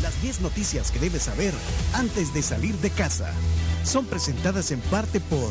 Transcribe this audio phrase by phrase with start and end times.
[0.00, 1.52] Las 10 noticias que debes saber
[1.94, 3.32] antes de salir de casa
[3.84, 5.50] son presentadas en parte por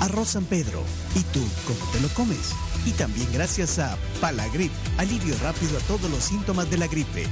[0.00, 0.84] Arroz San Pedro.
[1.16, 2.52] ¿Y tú cómo te lo comes?
[2.86, 7.26] Y también gracias a Palagrip, alivio rápido a todos los síntomas de la gripe.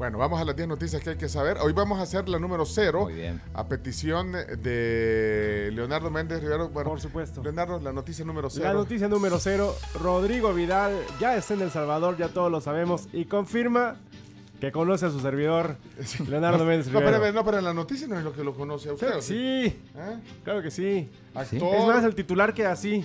[0.00, 1.58] Bueno, vamos a las 10 noticias que hay que saber.
[1.58, 3.38] Hoy vamos a hacer la número 0 Muy bien.
[3.52, 6.70] a petición de Leonardo Méndez Rivero.
[6.70, 7.42] Bueno, Por supuesto.
[7.42, 8.64] Leonardo, la noticia número 0.
[8.66, 13.08] La noticia número cero, Rodrigo Vidal ya está en El Salvador, ya todos lo sabemos,
[13.12, 13.96] y confirma
[14.58, 15.76] que conoce a su servidor,
[16.26, 17.20] Leonardo Méndez No, Rivero.
[17.20, 19.06] pero, no, pero en la noticia no es lo que lo conoce a usted.
[19.06, 20.18] Claro ¿o que sí, ¿Eh?
[20.44, 21.10] claro que sí.
[21.34, 21.74] Actor.
[21.74, 23.04] Es más, el titular que así.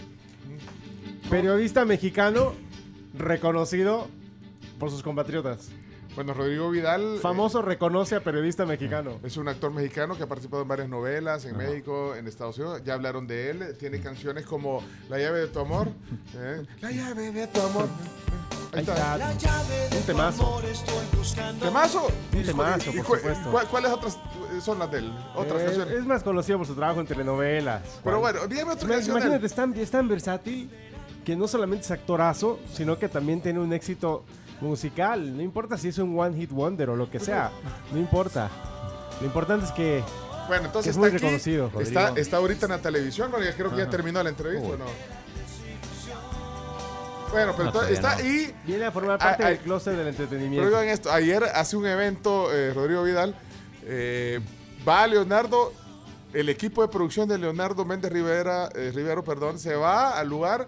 [1.30, 2.54] Periodista mexicano
[3.18, 4.08] reconocido
[4.80, 5.72] por sus compatriotas.
[6.16, 7.16] Bueno, Rodrigo Vidal.
[7.18, 9.20] eh, Famoso reconoce a periodista mexicano.
[9.24, 12.82] Es un actor mexicano que ha participado en varias novelas en México, en Estados Unidos.
[12.86, 13.76] Ya hablaron de él.
[13.78, 15.90] Tiene canciones como La llave de tu amor.
[16.38, 16.64] ¿eh?
[16.80, 17.88] La llave de tu amor.
[18.72, 19.34] Ahí está.
[19.34, 19.98] está.
[19.98, 20.62] Un temazo.
[21.60, 22.08] ¿Temazo?
[22.34, 23.52] Un temazo, ¿Y por cu- supuesto.
[23.52, 24.18] cuál- ¿Cuáles otras
[24.62, 25.14] son las de él?
[25.36, 25.94] Otras Eh, canciones.
[25.96, 27.82] es más conocido por su trabajo en telenovelas.
[28.04, 29.16] Pero bueno, dígame otra canción.
[29.16, 29.22] de.
[29.22, 30.70] Imagínate, es tan, es tan versátil
[31.26, 34.24] que no solamente es actorazo, sino que también tiene un éxito
[34.62, 35.36] musical.
[35.36, 37.52] No importa si es un one hit wonder o lo que sea,
[37.92, 38.50] no importa.
[39.22, 40.04] Lo importante es que
[40.48, 41.18] Bueno, entonces que es está muy aquí.
[41.18, 43.38] reconocido, Está, está ahorita en la televisión, ¿no?
[43.38, 44.86] Creo que ya terminó la entrevista, ¿o ¿no?
[47.32, 48.26] Bueno, pero No, está no.
[48.26, 50.68] y viene a formar parte Ah, del ah, closet del Pero entretenimiento.
[50.68, 53.36] oigan esto, ayer hace un evento eh, Rodrigo Vidal,
[53.84, 54.40] eh,
[54.88, 55.74] va Leonardo,
[56.34, 60.68] el equipo de producción de Leonardo Méndez Rivera, eh, Rivero, perdón, se va al lugar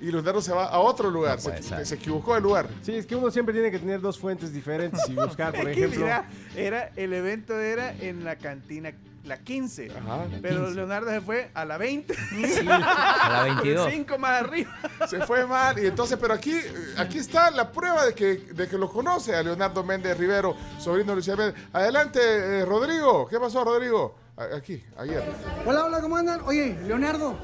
[0.00, 2.68] y Leonardo se va a otro lugar, No se, se equivocó de lugar.
[2.82, 6.00] Sí, es que uno siempre tiene que tener dos fuentes diferentes y buscar, por ejemplo.
[6.00, 8.92] mira, era, el evento era en la cantina,
[9.24, 9.90] la 15.
[9.90, 10.24] Ajá.
[10.42, 12.14] Pero Leonardo se fue a la 20.
[12.68, 13.90] A la 22.
[13.90, 14.70] 5 más arriba.
[15.08, 16.54] Se fue mal y entonces, pero aquí,
[16.98, 21.12] aquí está la prueba de que, de que lo conoce a Leonardo Méndez Rivero, sobrino
[21.12, 21.54] de Lucía Méndez.
[21.72, 23.26] Adelante, eh, Rodrigo.
[23.26, 24.14] ¿Qué pasó, Rodrigo?
[24.36, 25.22] A- Aquí, ayer.
[25.64, 26.42] Hola, hola, ¿cómo andan?
[26.44, 27.34] Oye, Leonardo,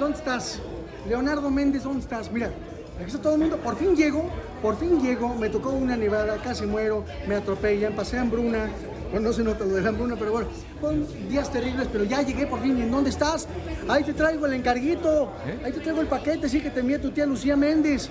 [0.00, 0.60] ¿dónde estás?
[1.08, 2.30] Leonardo Méndez, ¿dónde estás?
[2.32, 2.50] Mira,
[2.96, 3.58] aquí está todo el mundo.
[3.58, 4.28] Por fin llego,
[4.60, 5.34] por fin llego.
[5.36, 8.68] Me tocó una nevada, casi muero, me atropellan, pasé hambruna.
[9.10, 10.48] Bueno, no se nota lo de la hambruna, pero bueno,
[10.80, 12.76] fueron días terribles, pero ya llegué por fin.
[12.78, 13.46] ¿Y en dónde estás?
[13.88, 15.32] Ahí te traigo el encarguito,
[15.64, 18.08] ahí te traigo el paquete, sí, que te envía tu tía Lucía Méndez.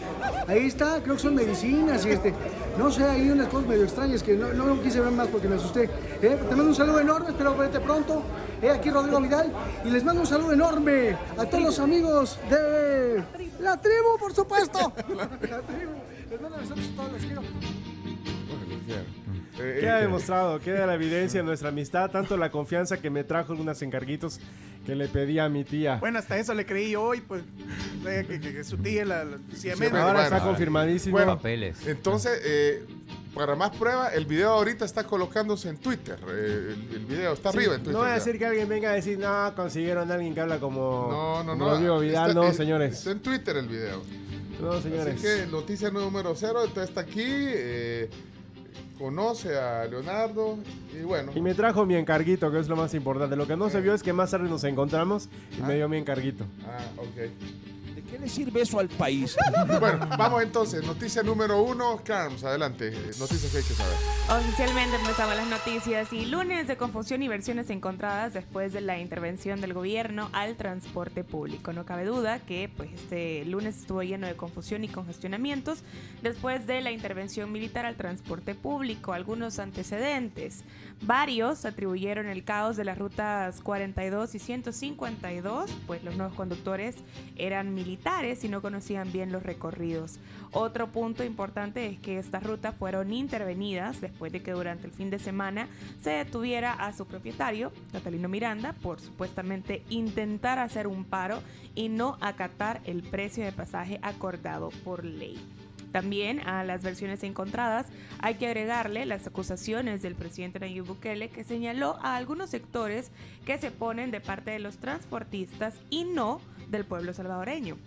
[0.48, 2.34] Ahí está, creo que son medicinas y este,
[2.78, 5.56] no sé, hay unas cosas medio extrañas que no, no quise ver más porque me
[5.56, 5.90] asusté.
[6.22, 8.24] Eh, Te mando un saludo enorme, espero verte pronto.
[8.62, 9.52] Eh, aquí Rodrigo Vidal
[9.84, 13.22] y les mando un saludo enorme a todos los amigos de
[13.60, 14.80] la tribu, por supuesto.
[15.18, 15.28] La
[15.62, 15.92] tribu.
[16.30, 17.42] Les mando besos a todos, los quiero.
[19.60, 23.24] Eh, Queda eh, demostrado, queda la evidencia de nuestra amistad, tanto la confianza que me
[23.24, 24.40] trajo unos encarguitos
[24.86, 25.96] que le pedí a mi tía.
[26.00, 27.42] Bueno, hasta eso le creí yo hoy, pues.
[28.04, 29.92] Que, que- que su tía, la, la Sí, Méndez.
[29.92, 31.14] bueno, Ahora está confirmadísimo.
[31.14, 31.88] Bueno, Papeles.
[31.88, 32.86] Entonces, eh,
[33.34, 36.20] para más prueba, el video ahorita está colocándose en Twitter.
[36.30, 37.94] Eh, el, el video está Sí, arriba en Twitter.
[37.94, 38.16] no voy a ya.
[38.24, 41.52] decir que alguien venga a decir, no, consiguieron a alguien que habla como, No, no,
[41.54, 41.72] como no.
[41.72, 42.30] Rodrigo Vidal.
[42.30, 42.94] Está- no, señores.
[43.00, 44.04] Está en Twitter el video.
[44.62, 45.16] No, señores.
[45.16, 47.24] Así que noticia número cero, entonces está aquí.
[47.26, 48.10] eh,
[48.98, 50.58] conoce a Leonardo
[50.94, 51.32] y bueno.
[51.36, 53.36] Y me trajo mi encarguito, que es lo más importante.
[53.36, 55.98] Lo que no se vio es que más tarde nos encontramos y me dio mi
[55.98, 56.46] encarguito.
[56.68, 57.30] Ah, ok.
[58.16, 59.36] ¿De qué le sirve eso al país?
[59.80, 60.86] Bueno, vamos entonces.
[60.86, 62.88] Noticia número uno, Carms, adelante.
[62.90, 63.94] eh, Noticias que hay que saber.
[64.30, 69.60] Oficialmente empezamos las noticias y lunes de confusión y versiones encontradas después de la intervención
[69.60, 71.74] del gobierno al transporte público.
[71.74, 75.80] No cabe duda que pues este lunes estuvo lleno de confusión y congestionamientos
[76.22, 79.12] después de la intervención militar al transporte público.
[79.12, 80.64] Algunos antecedentes.
[81.02, 86.96] Varios atribuyeron el caos de las rutas 42 y 152, pues los nuevos conductores
[87.36, 90.20] eran militares y no conocían bien los recorridos.
[90.52, 95.10] Otro punto importante es que estas rutas fueron intervenidas después de que durante el fin
[95.10, 95.68] de semana
[96.02, 101.42] se detuviera a su propietario, Catalino Miranda, por supuestamente intentar hacer un paro
[101.76, 105.38] y no acatar el precio de pasaje acordado por ley.
[105.96, 107.88] También a las versiones encontradas
[108.20, 113.14] hay que agregarle las acusaciones del presidente Nayib Bukele que señaló a algunos sectores
[113.46, 117.78] que se ponen de parte de los transportistas y no del pueblo salvadoreño.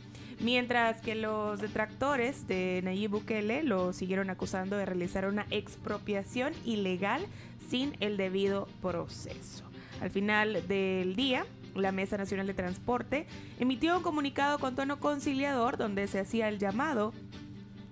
[0.41, 7.27] Mientras que los detractores de Nayib Bukele lo siguieron acusando de realizar una expropiación ilegal
[7.69, 9.65] sin el debido proceso.
[10.01, 11.45] Al final del día,
[11.75, 13.27] la Mesa Nacional de Transporte
[13.59, 17.13] emitió un comunicado con tono conciliador donde se hacía el llamado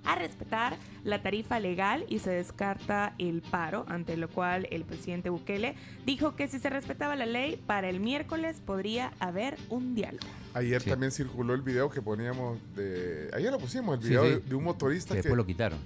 [0.07, 5.31] a respetar la tarifa legal y se descarta el paro, ante lo cual el presidente
[5.31, 5.75] Bukele
[6.05, 10.27] dijo que si se respetaba la ley, para el miércoles podría haber un diálogo.
[10.55, 10.91] Ayer Sí.
[10.91, 13.31] también circuló el video que poníamos de.
[13.35, 14.29] Ayer lo pusimos, el video sí.
[14.31, 15.29] De, de un motorista Que que.
[15.29, 15.79] después lo quitaron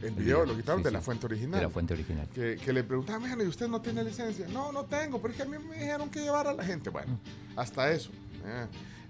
[0.00, 0.94] el el video video, lo quitaron sí, de sí.
[0.94, 1.60] la fuente original.
[1.60, 2.28] de la fuente original.
[2.34, 4.46] Que, que le preguntaban, "Mira, ¿y usted no tiene licencia?
[4.48, 6.90] No, no tengo, pero es que a mí me dijeron que llevar a la gente.
[6.90, 7.18] Bueno,
[7.56, 8.10] hasta eso.
[8.44, 8.66] Eh.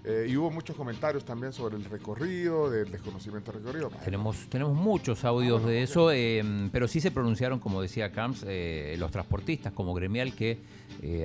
[0.07, 3.89] Eh, y hubo muchos comentarios también sobre el recorrido, del desconocimiento del recorrido.
[4.03, 8.95] Tenemos, tenemos muchos audios de eso, eh, pero sí se pronunciaron, como decía Camps, eh,
[8.99, 10.59] los transportistas como gremial que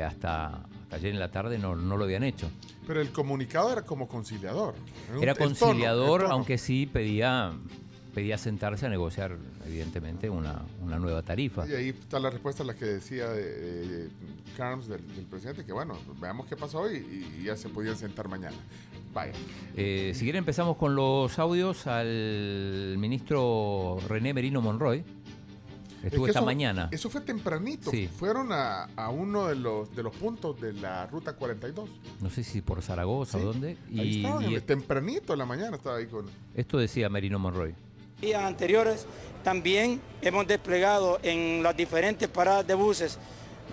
[0.02, 2.48] hasta, hasta ayer en la tarde no, no lo habían hecho.
[2.86, 4.74] Pero el comunicado era como conciliador.
[5.14, 6.34] un- Era el tono, conciliador, el tono.
[6.36, 7.52] aunque sí pedía,
[8.10, 9.36] pedía sentarse a negociar,
[9.66, 11.66] evidentemente, una, una nueva tarifa.
[11.68, 13.42] Y ahí está la respuesta a la que decía de,
[13.86, 14.08] de
[14.56, 16.96] Carms del, del presidente, que bueno, veamos qué pasó y,
[17.40, 18.56] y ya se podían sentar mañana.
[19.12, 19.32] Vaya.
[19.76, 25.04] Eh, si quieren empezamos con los audios al ministro René Merino Monroy.
[25.98, 26.88] Es Estuvo que esta eso- mañana.
[26.92, 27.90] Eso fue tempranito.
[27.90, 28.08] Sí.
[28.08, 31.90] Fueron a, a uno de los, de los puntos de la ruta 42.
[32.22, 33.76] No sé si por Zaragoza Sí, o dónde.
[33.90, 36.24] ahí Y, estaban, y tempranito en la mañana estaba ahí con...
[36.54, 37.74] esto decía Merino Monroy.
[38.20, 39.06] Días anteriores
[39.42, 43.18] también hemos desplegado en las diferentes paradas de buses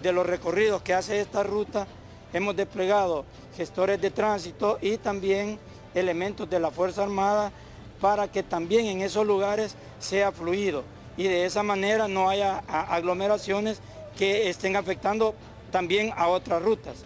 [0.01, 1.88] de los recorridos que hace esta ruta,
[2.31, 3.25] hemos desplegado
[3.57, 5.59] gestores de tránsito y también
[5.94, 7.51] elementos de la Fuerza Armada
[7.99, 10.83] para que también en esos lugares sea fluido
[11.17, 13.81] y de esa manera no haya aglomeraciones
[14.17, 15.33] que estén afectando
[15.71, 17.03] también a otras rutas.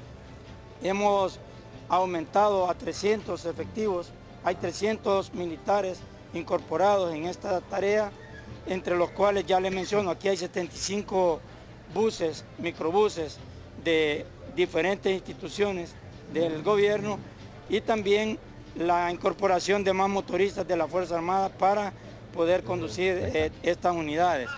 [0.83, 1.39] Hemos
[1.89, 4.11] aumentado a 300 efectivos,
[4.43, 5.99] hay 300 militares
[6.33, 8.11] incorporados en esta tarea,
[8.67, 11.39] entre los cuales ya les menciono, aquí hay 75
[11.93, 13.37] buses, microbuses
[13.83, 14.25] de
[14.55, 15.93] diferentes instituciones
[16.33, 17.17] del gobierno
[17.69, 18.37] y también
[18.75, 21.91] la incorporación de más motoristas de la Fuerza Armada para
[22.33, 24.49] poder conducir eh, estas unidades.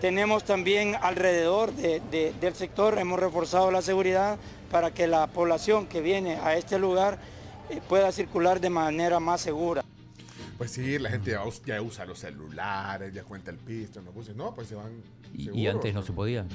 [0.00, 4.36] Tenemos también alrededor de- de- del sector, hemos reforzado la seguridad
[4.70, 7.18] para que la población que viene a este lugar
[7.70, 9.84] eh, pueda circular de manera más segura.
[10.58, 14.14] Pues sí, la gente ya, us- ya usa los celulares, ya cuenta el pisto los
[14.14, 14.34] buses.
[14.34, 14.90] No, pues se van
[15.34, 16.46] Y, antes no se podía.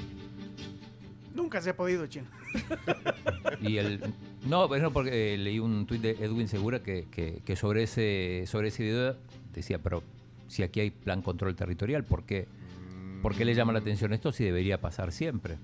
[1.36, 2.26] Nunca se ha podido, chino.
[3.62, 4.02] Y el,
[4.48, 8.46] no, bueno, porque eh, leí un tuit de Edwin Segura que, que- que sobre ese
[8.48, 9.16] sobre ese video
[9.54, 10.02] decía, pero
[10.48, 12.48] si aquí hay plan control territorial, ¿por qué,
[13.22, 15.58] ¿por qué le llama la atención esto si debería pasar siempre?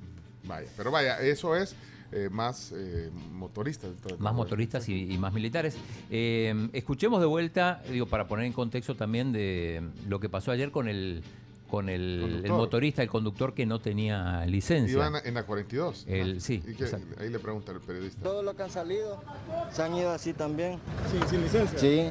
[0.43, 1.75] Vaya, pero vaya, eso es
[2.11, 3.91] eh, más eh, motoristas.
[4.19, 5.75] Más motoristas y, y más militares.
[6.09, 10.71] Eh, escuchemos de vuelta, digo, para poner en contexto también de lo que pasó ayer
[10.71, 11.23] con el
[11.69, 14.93] con el, motorista, el conductor que no tenía licencia.
[14.93, 16.05] Iban en la 42.
[16.07, 17.21] El- sí, Y que- exacto.
[17.21, 18.23] ahí le pregunta el periodista.
[18.23, 19.21] Todos los que han salido
[19.69, 20.79] se han ido así también.
[21.11, 21.77] Sí, sin licencia.
[21.77, 22.09] Sí,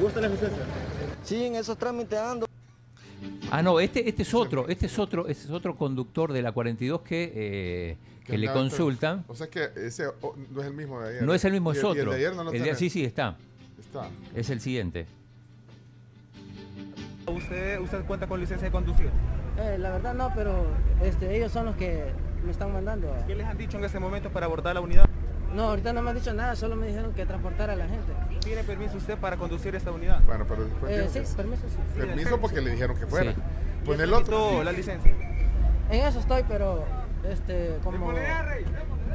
[0.00, 0.58] ¿Gusta la licencia?
[1.22, 2.46] sí, en esos trámites ando.
[3.50, 6.52] Ah, no, este, este es otro, este es otro, este es otro conductor de la
[6.52, 9.24] 42 que, eh, que le consultan.
[9.28, 11.22] O sea que ese oh, no es el mismo de ayer.
[11.22, 12.02] No es el mismo, es y otro.
[12.02, 13.36] el de ayer no lo El de- sí, sí, está.
[13.78, 14.08] Está.
[14.34, 15.06] Es el siguiente.
[17.26, 19.08] ¿Usted, ¿Usted cuenta con licencia de conducir?
[19.58, 20.66] Eh, la verdad no, pero
[21.02, 22.04] este, ellos son los que
[22.44, 23.14] me están mandando.
[23.26, 25.08] ¿Qué les han dicho en este momento para abordar la unidad?
[25.54, 28.12] No, ahorita no me han dicho nada, solo me dijeron que transportara a la gente.
[28.40, 30.20] ¿Tiene permiso usted para conducir esta unidad?
[30.26, 31.76] Bueno, pero después Eh, sí, que- permiso, sí.
[32.00, 33.32] Permiso porque le dijeron que fuera.
[33.32, 33.38] Sí.
[33.84, 34.64] Pues ¿Ya el otro.
[34.64, 35.12] la licencia?
[35.90, 36.84] En eso estoy, pero
[37.30, 38.12] este, como...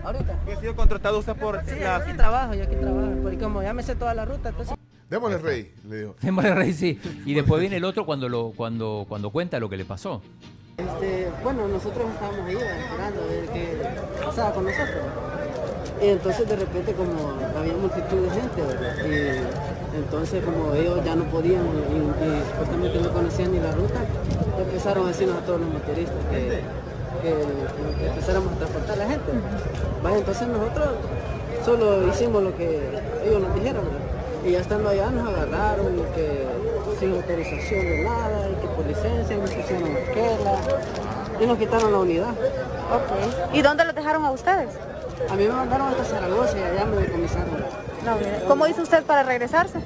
[0.04, 0.40] Ahorita.
[0.56, 1.98] ¿Ha sido contratado usted por Sí, la...
[1.98, 4.76] aquí trabajo, yo aquí trabajo, porque como ya me sé toda la ruta, entonces...
[5.10, 6.16] Démosle rey, le dijo.
[6.22, 7.02] Démosle rey, sí.
[7.26, 10.22] Y después viene el otro cuando lo, cuando, cuando cuenta lo que le pasó.
[10.78, 13.78] Este, bueno, nosotros estábamos ahí esperando de que
[14.24, 15.04] pasaba con nosotros.
[16.02, 17.12] Y entonces de repente como
[17.60, 18.96] había multitud de gente, ¿verdad?
[19.06, 24.00] y entonces como ellos ya no podían y, y supuestamente no conocían ni la ruta,
[24.58, 29.10] empezaron a decirnos a todos los motoristas que, que- que empezáramos a transportar a la
[29.10, 29.32] gente.
[30.02, 30.88] Vaya, entonces nosotros
[31.66, 32.80] solo hicimos lo que
[33.26, 34.00] ellos nos dijeron, ¿verdad?
[34.46, 36.46] y ya estando allá nos agarraron y que
[36.98, 40.54] sin autorización de nada, y que por licencia nos pusieron esquela
[41.42, 42.30] y nos quitaron la unidad.
[42.30, 43.54] Ok.
[43.54, 44.70] ¿Y dónde los dejaron a ustedes?
[45.28, 47.50] A mí me mandaron hasta Zaragoza y allá me decomisaron.
[48.06, 48.18] No.
[48.48, 49.80] ¿Cómo hizo usted para regresarse?
[49.80, 49.84] Es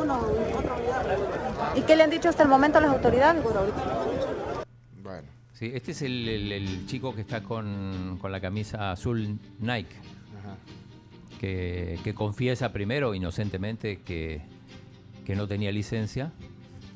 [0.00, 0.18] uno,
[0.56, 1.76] otra unidad.
[1.76, 3.42] ¿Y qué le han dicho hasta el momento las autoridades?
[5.02, 5.28] Bueno.
[5.52, 9.94] Sí, este es el, el- el chico que está con, con la camisa azul Nike,
[10.38, 10.56] Ajá.
[11.38, 14.40] que, que confiesa primero inocentemente que,
[15.26, 16.32] que no tenía licencia.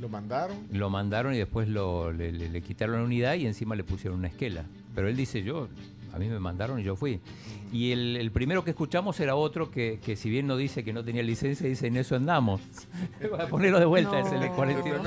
[0.00, 0.56] Lo mandaron.
[0.72, 4.18] Lo mandaron y después lo, le, le- le quitaron la unidad y encima le pusieron
[4.18, 4.64] una esquela.
[4.94, 5.68] Pero él dice, yo
[6.14, 7.20] A mí me mandaron y yo fui.
[7.72, 10.92] Y el, el primero que escuchamos era otro que, que si bien no dice que
[10.92, 12.60] no tenía licencia, dice en eso andamos.
[13.30, 15.06] Voy a ponerlo de vuelta, es el de 42.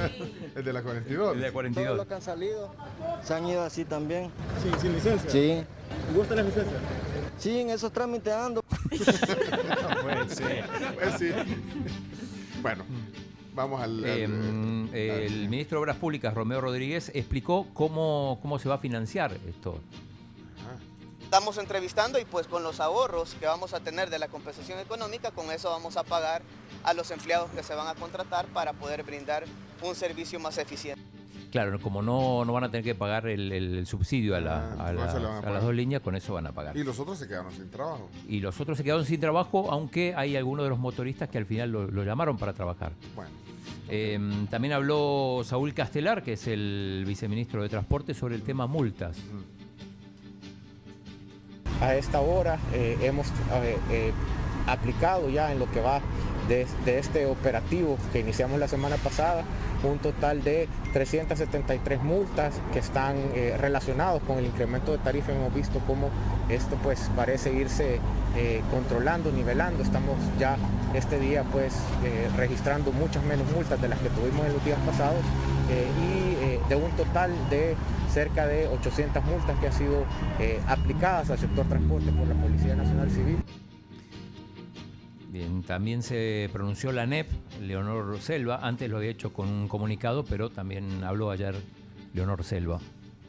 [0.56, 1.36] El de la 42.
[1.36, 1.86] El de 42.
[1.88, 2.76] Todos los que han salido
[3.24, 4.30] se han ido así también.
[4.62, 5.30] Sí, sin licencia.
[5.30, 5.64] Sí.
[6.14, 6.78] ¿Gusta la licencia?
[7.38, 8.62] Sí, en esos trámites ando.
[10.04, 11.30] Pues sí.
[12.62, 12.84] Bueno,
[13.54, 14.04] vamos al...
[14.04, 18.80] al- Eh, el ministro de Obras Públicas, Romeo Rodríguez, explicó cómo, cómo se va a
[18.80, 19.80] financiar esto.
[21.28, 25.32] Estamos entrevistando y pues con los ahorros que vamos a tener de la compensación económica,
[25.32, 26.42] con eso vamos a pagar
[26.86, 29.44] a los empleados que se van a contratar para poder brindar
[29.82, 31.02] un servicio más eficiente.
[31.52, 34.88] Claro, como no, no van a tener que pagar el, el subsidio a, la- Ah,
[34.88, 36.78] a la- a a las dos líneas, con eso van a pagar.
[36.78, 38.10] Y los otros se quedaron sin trabajo.
[38.30, 41.46] Y los otros se quedaron sin trabajo, aunque hay algunos de los motoristas que al
[41.46, 42.94] final lo, lo llamaron para trabajar.
[43.16, 43.32] Bueno.
[43.90, 44.18] Eh,
[44.50, 49.18] también habló Saúl Castelar, que es el viceministro de Transporte, sobre el tema multas.
[51.82, 54.12] A esta hora eh, hemos eh, eh,
[54.66, 56.02] aplicado ya en lo que va
[56.48, 59.44] de, este operativo que iniciamos la semana pasada
[59.84, 65.34] un total de 373 multas que están eh, relacionados con el incremento de tarifa.
[65.34, 66.10] Hemos visto cómo
[66.50, 68.00] esto pues parece irse
[68.72, 69.84] controlando, nivelando.
[69.84, 70.58] Estamos ya
[70.94, 71.74] este día pues
[72.38, 75.22] registrando muchas menos multas de las que tuvimos en los días pasados
[75.70, 77.76] eh, y eh, de un total de
[78.12, 80.06] cerca de 800 multas que han sido
[80.40, 83.38] eh, aplicadas al sector transporte por la Policía Nacional Civil.
[85.30, 87.30] Bien, también se pronunció la NEP,
[87.62, 88.60] Leonor Selva.
[88.64, 91.56] Antes lo había hecho con un comunicado, pero también habló ayer
[92.14, 92.80] Leonor Selva,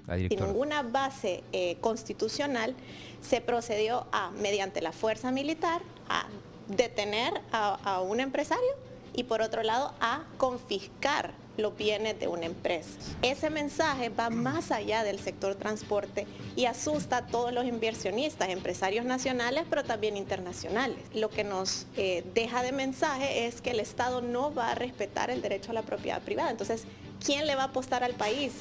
[0.07, 2.75] la Sin ninguna base eh, constitucional
[3.21, 6.27] se procedió a, mediante la fuerza militar, a
[6.69, 8.88] detener a, a un empresario
[9.19, 12.91] y por otro lado a confiscar los bienes de una empresa.
[13.21, 19.05] Ese mensaje va más allá del sector transporte y asusta a todos los inversionistas, empresarios
[19.05, 20.99] nacionales, pero también internacionales.
[21.15, 25.31] Lo que nos eh, deja de mensaje es que el Estado no va a respetar
[25.31, 26.53] el derecho a la propiedad privada.
[26.53, 26.85] Entonces,
[27.25, 28.53] ¿quién le va a apostar al país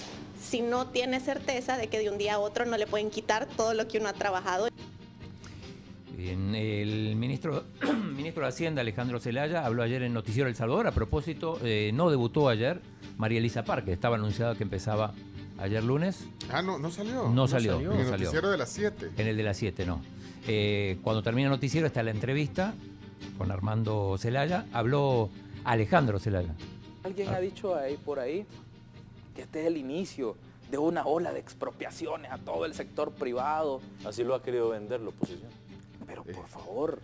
[0.43, 3.45] si no tiene certeza de que de un día a otro no le pueden quitar
[3.45, 4.69] todo lo que uno ha trabajado?
[6.27, 7.63] Bien, el ministro,
[8.13, 10.85] ministro de Hacienda, Alejandro Zelaya, habló ayer en Noticiero El Salvador.
[10.85, 12.81] A propósito, eh, no debutó ayer
[13.17, 13.93] María Elisa Parque.
[13.93, 15.13] Estaba anunciado que empezaba
[15.57, 16.27] ayer lunes.
[16.51, 17.29] Ah, no, no salió.
[17.29, 18.17] No salió, En no el salió.
[18.25, 19.11] noticiero de las 7.
[19.15, 20.01] En el de las 7, no.
[20.49, 22.73] Eh, cuando termina el noticiero está la entrevista
[23.37, 24.65] con Armando Zelaya.
[24.73, 25.29] Habló
[25.63, 26.53] Alejandro Zelaya.
[27.05, 28.45] Alguien ha dicho ahí por ahí
[29.33, 30.35] que este es el inicio
[30.69, 33.79] de una ola de expropiaciones a todo el sector privado.
[34.05, 35.56] Así lo ha querido vender la oposición.
[36.07, 36.99] Pero por favor,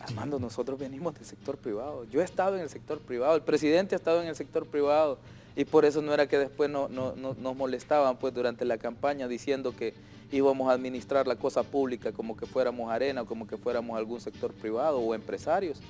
[0.00, 2.04] Armando, nosotros venimos del sector privado.
[2.04, 5.18] Yo he estado en el sector privado, el presidente ha estado en el sector privado
[5.56, 8.78] y por eso no era que después no, no- no- nos molestaban pues durante la
[8.78, 9.92] campaña diciendo que
[10.30, 14.20] íbamos a administrar la cosa pública como que fuéramos arena o como que fuéramos algún
[14.20, 15.80] sector privado o empresarios.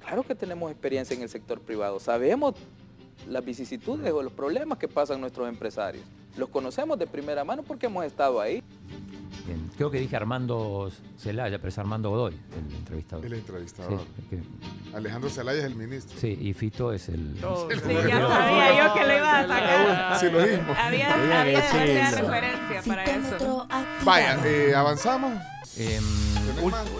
[0.00, 2.54] Claro que tenemos experiencia en el sector privado, sabemos
[3.28, 6.04] las vicisitudes o los problemas que pasan nuestros empresarios.
[6.36, 8.61] Los conocemos de primera mano porque hemos estado ahí.
[9.46, 12.34] Bien, creo que dije Armando Zelaya, pero es Armando Godoy,
[12.68, 13.26] el entrevistador.
[13.26, 13.98] El entrevistador.
[14.00, 16.16] Sí, es que- Alejandro Zelaya es el ministro.
[16.18, 17.34] sí, y Fito es el...
[17.36, 20.20] Sí, ya sabía yo que lo iba a sacar.
[20.20, 20.74] Sí, lo mismo.
[20.78, 21.72] Había, Oiga, había es-
[22.20, 23.66] referencia para eso.
[24.04, 25.32] Vaya, eh, avanzamos.
[25.76, 26.02] Em,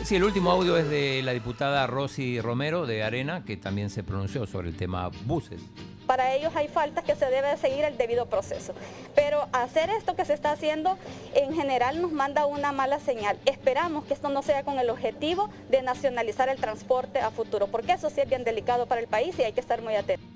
[0.05, 4.03] sí, el último audio es de la diputada Rosy Romero de Arena, que también se
[4.03, 5.61] pronunció sobre el tema buses.
[6.07, 8.75] Para ellos hay faltas que se debe de seguir el debido proceso.
[9.15, 10.99] Pero hacer esto que se está haciendo
[11.35, 13.39] en general nos manda una mala señal.
[13.47, 17.93] Esperamos que esto no sea con el objetivo de nacionalizar el transporte a futuro, porque
[17.93, 20.27] eso sí es bien delicado para el país y hay que estar muy atentos.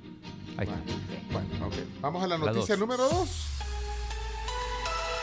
[0.57, 0.79] Ahí está.
[1.33, 1.75] Bueno, ok.
[2.01, 2.81] Vamos a la La noticia dos.
[2.81, 3.47] número 2.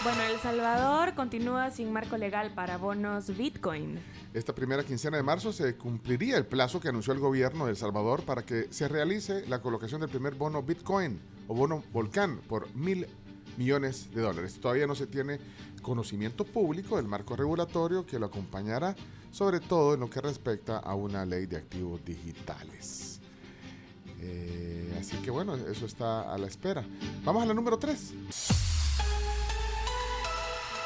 [0.04, 3.98] Bueno, El Salvador continúa sin marco legal para bonos Bitcoin.
[4.34, 7.78] Esta primera quincena de marzo se cumpliría el plazo que anunció el gobierno de El
[7.78, 12.76] Salvador para que se realice la colocación del primer bono Bitcoin o bono Volcán por
[12.76, 13.08] mil
[13.56, 14.60] millones de dólares.
[14.60, 15.40] Todavía no se tiene
[15.82, 18.98] conocimiento público del marco regulatorio que lo acompañará,
[19.32, 23.22] sobre todo en lo que respecta a una ley de activos digitales.
[24.20, 26.84] Eh, así que bueno, eso está a la espera.
[27.24, 28.73] Vamos a la número 3.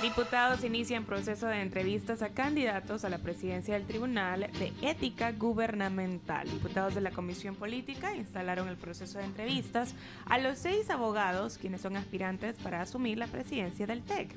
[0.02, 6.48] Diputados inician proceso de entrevistas a candidatos a la presidencia del Tribunal de Ética Gubernamental.
[6.48, 9.96] Diputados de la Comisión Política instalaron el proceso de entrevistas
[10.28, 14.30] a los seis abogados quienes son aspirantes para asumir la presidencia del TEC.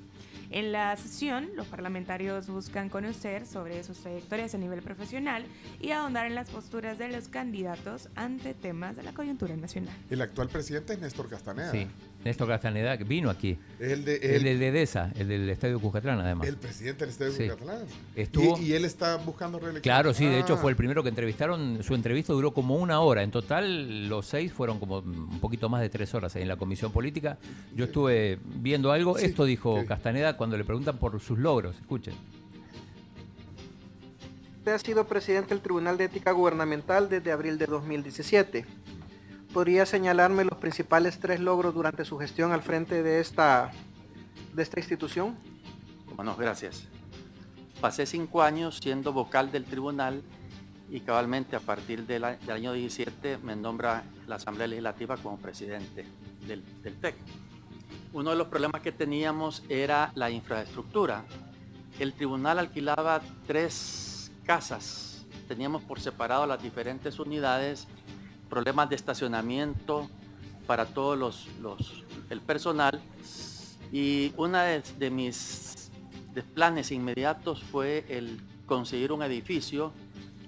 [0.50, 5.44] En la sesión, los parlamentarios buscan conocer sobre sus trayectorias a nivel profesional
[5.78, 9.94] y ahondar en las posturas de los candidatos ante temas de la coyuntura nacional.
[10.08, 11.70] El actual presidente es Néstor Castaneda.
[11.70, 11.86] Sí.
[12.24, 13.56] Néstor Castaneda, que vino aquí.
[13.78, 16.46] Es el de- el, el- del de EDESA, el del Estadio Cuscatlán, además.
[16.48, 17.48] El presidente del Estadio Sí.
[17.48, 17.78] Cucatlán.
[18.14, 19.82] Estuvo- Y, y él está buscando reelección.
[19.82, 20.58] Claro, sí, de hecho Ah.
[20.58, 21.82] fue el primero que entrevistaron.
[21.82, 23.22] Su entrevista duró como una hora.
[23.22, 26.92] En total, los seis fueron como un poquito más de tres horas en la comisión
[26.92, 27.38] política.
[27.74, 29.16] Yo estuve viendo algo.
[29.18, 31.76] Sí, Esto dijo Castaneda cuando le preguntan por sus logros.
[31.80, 32.14] Escuchen.
[34.58, 38.66] Usted ha sido presidente del Tribunal de Ética Gubernamental desde abril de 2017.
[39.52, 43.72] ¿Podría señalarme los principales tres logros durante su gestión al frente de esta,
[44.54, 45.36] de esta institución?
[46.14, 46.86] Bueno, gracias.
[47.80, 50.22] Pasé cinco años siendo vocal del tribunal
[50.88, 56.06] y cabalmente a partir del, año 17 me nombra la Asamblea Legislativa como presidente
[56.46, 57.16] del, del TEC.
[58.12, 61.24] Uno de los problemas que teníamos era la infraestructura.
[61.98, 65.26] El tribunal alquilaba tres casas.
[65.48, 67.88] Teníamos por separado las diferentes unidades,
[68.50, 70.10] problemas de estacionamiento
[70.66, 73.00] para todos los, los- el personal
[73.92, 75.90] y una de, de mis
[76.34, 79.92] de planes inmediatos fue el conseguir un edificio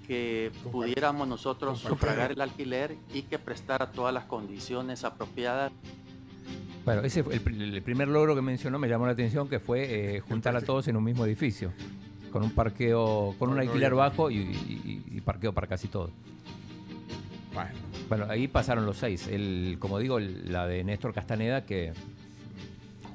[0.07, 5.71] que pudiéramos nosotros sufragar el alquiler y que prestara todas las condiciones apropiadas.
[6.85, 10.15] Bueno, ese fue el, el primer logro que mencionó, me llamó la atención, que fue
[10.17, 11.71] eh, juntar a todos en un mismo edificio.
[12.31, 16.11] Con un parqueo, con un alquiler bajo y, y- y parqueo para casi todos.
[17.53, 17.71] Bueno.
[18.17, 19.27] Bueno, ahí pasaron los seis.
[19.27, 21.93] El, como digo, el- la de Néstor Castaneda, que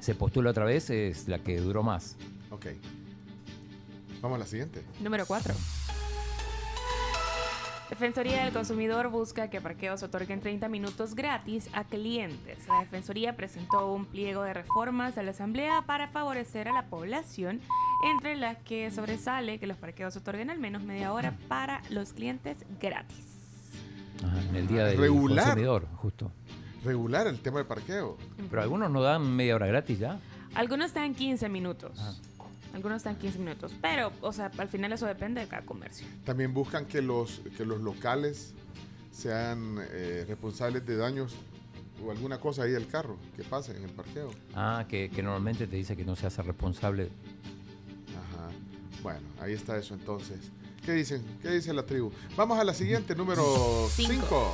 [0.01, 2.17] se postula otra vez, es la que duró más.
[2.51, 2.65] Ok.
[4.21, 4.81] Vamos a la siguiente.
[4.99, 5.53] Número 4.
[7.89, 12.67] Defensoría del Consumidor busca que parqueos otorguen 30 minutos gratis a clientes.
[12.67, 17.61] La Defensoría presentó un pliego de reformas a la Asamblea para favorecer a la población,
[18.13, 22.57] entre las que sobresale que los parqueos otorguen al menos media hora para los clientes
[22.79, 23.28] gratis.
[24.23, 25.45] Ajá, en el día del Regular.
[25.45, 26.31] consumidor, justo.
[26.83, 28.17] Regular el tema de parqueo.
[28.49, 30.19] Pero algunos no dan media hora gratis ya.
[30.55, 31.91] Algunos están 15 minutos.
[32.73, 33.73] Algunos están 15 minutos.
[33.81, 36.07] Pero, o sea, al final eso depende de cada comercio.
[36.25, 38.53] También buscan que los, que los locales
[39.11, 41.35] sean eh, responsables de daños
[42.05, 44.31] o alguna cosa ahí del carro que pase en el parqueo.
[44.55, 47.09] Ah, que, que normalmente te dice que no se hace responsable.
[48.15, 48.49] Ajá.
[49.03, 50.51] Bueno, ahí está eso entonces.
[50.89, 51.23] ¿Qué dicen?
[51.39, 52.11] ¿Qué dice la tribu?
[52.35, 53.43] Vamos a la siguiente, número
[53.91, 54.53] Cinco.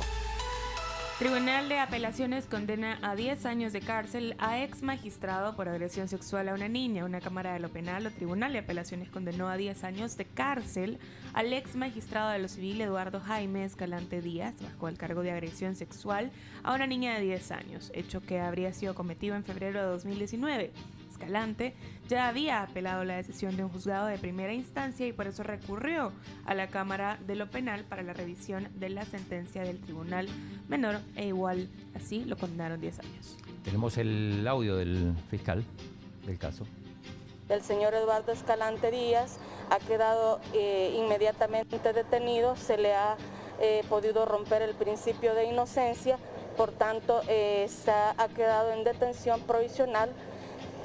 [1.18, 6.50] Tribunal de Apelaciones condena a 10 años de cárcel a ex magistrado por agresión sexual
[6.50, 7.06] a una niña.
[7.06, 10.98] Una Cámara de lo Penal o Tribunal de Apelaciones condenó a 10 años de cárcel
[11.32, 15.74] al ex magistrado de lo civil Eduardo Jaime Escalante Díaz bajo el cargo de agresión
[15.74, 16.30] sexual
[16.62, 20.70] a una niña de 10 años, hecho que habría sido cometido en febrero de 2019.
[21.16, 21.72] Escalante
[22.08, 26.12] ya había apelado la decisión de un juzgado de primera instancia y por eso recurrió
[26.44, 30.28] a la Cámara de lo Penal para la revisión de la sentencia del Tribunal
[30.68, 33.38] Menor e igual así lo condenaron 10 años.
[33.64, 35.64] Tenemos el audio del fiscal
[36.26, 36.66] del caso.
[37.48, 39.38] El señor Eduardo Escalante Díaz
[39.70, 43.16] ha quedado eh, inmediatamente detenido, se le ha
[43.58, 46.18] eh, podido romper el principio de inocencia,
[46.58, 50.10] por tanto eh, se ha, ha quedado en detención provisional.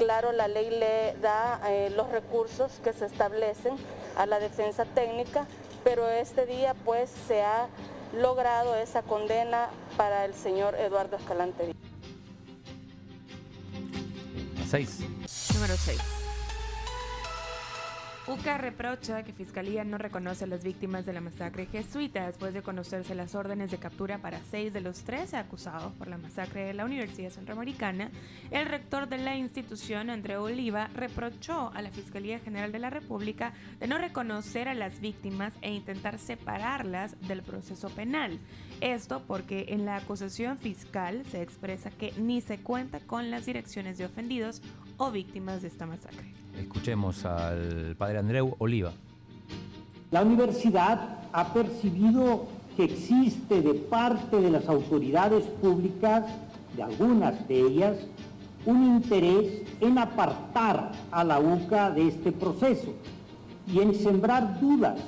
[0.01, 3.75] Claro, la ley le da eh, los recursos que se establecen
[4.17, 5.45] a la defensa técnica,
[5.83, 7.67] pero este día pues se ha
[8.17, 11.75] logrado esa condena para el señor Eduardo Escalante.
[15.53, 16.20] Número 6.
[18.31, 22.61] UCA reprocha que Fiscalía no reconoce a las víctimas de la masacre jesuita después de
[22.61, 26.73] conocerse las órdenes de captura para seis de los 13 acusados por la masacre de
[26.73, 28.09] la Universidad Centroamericana.
[28.49, 33.51] El rector de la institución, André Oliva, reprochó a la Fiscalía General de la República
[33.81, 38.39] de no reconocer a las víctimas e intentar separarlas del proceso penal.
[38.81, 43.99] Esto porque en la acusación fiscal se expresa que ni se cuenta con las direcciones
[43.99, 44.63] de ofendidos
[44.97, 46.33] o víctimas de esta masacre.
[46.59, 48.91] Escuchemos al padre Andreu Oliva.
[50.09, 56.23] La universidad ha percibido que existe de parte de las autoridades públicas,
[56.75, 57.97] de algunas de ellas,
[58.65, 62.95] un interés en apartar a la UCA de este proceso
[63.67, 64.99] y en sembrar dudas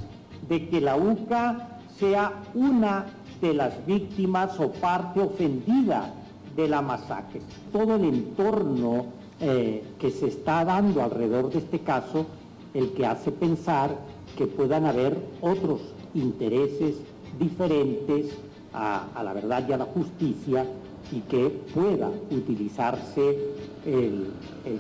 [0.47, 3.05] de que la UCA sea una
[3.43, 6.13] de las víctimas o parte ofendida
[6.55, 7.41] de la masacre.
[7.73, 9.07] Todo el entorno
[9.41, 12.25] eh, que se está dando alrededor de este caso,
[12.73, 13.97] el que hace pensar
[14.37, 15.81] que puedan haber otros
[16.15, 16.95] intereses
[17.37, 18.27] diferentes
[18.73, 20.65] a, la verdad y a la justicia
[21.11, 23.37] y que pueda utilizarse
[23.85, 24.31] el,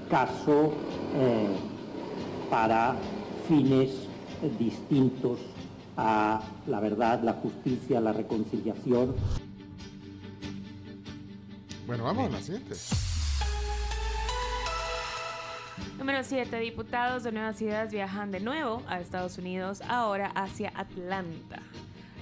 [0.09, 0.71] caso
[1.15, 1.47] eh,
[2.49, 2.95] para
[3.45, 3.89] fines
[4.57, 5.39] distintos
[5.97, 9.15] a la verdad, la justicia, la reconciliación.
[11.85, 12.75] Bueno, vamos a la siguiente.
[15.97, 16.59] Número 7.
[16.59, 21.61] Diputados de Nuevas Ideas viajan de nuevo a Estados Unidos, ahora hacia Atlanta.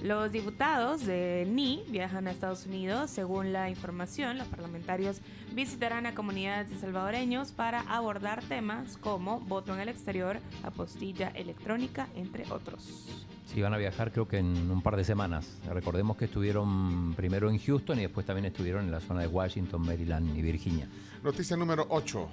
[0.02, 3.08] Los diputados de NI viajan a Estados Unidos.
[3.10, 5.20] Según la información, los parlamentarios
[5.52, 12.08] visitarán a comunidades de salvadoreños para abordar temas como voto en el exterior, apostilla electrónica,
[12.16, 13.26] entre otros.
[13.52, 15.46] Sí, van a viajar creo que en un par de semanas.
[15.70, 19.82] Recordemos que estuvieron primero en Houston y después también estuvieron en la zona de Washington,
[19.82, 20.88] Maryland y Virginia.
[21.22, 22.28] Noticia número 8.